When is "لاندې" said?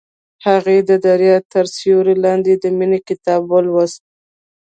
2.25-2.53